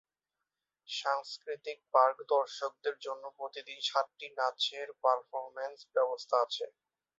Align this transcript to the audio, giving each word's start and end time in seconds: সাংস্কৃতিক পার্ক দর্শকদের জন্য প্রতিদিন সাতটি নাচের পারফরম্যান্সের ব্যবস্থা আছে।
সাংস্কৃতিক 0.87 1.77
পার্ক 1.93 2.17
দর্শকদের 2.31 2.95
জন্য 3.01 3.23
প্রতিদিন 3.37 3.79
সাতটি 3.83 4.27
নাচের 4.37 4.87
পারফরম্যান্সের 5.03 5.91
ব্যবস্থা 5.95 6.35
আছে। 6.45 6.65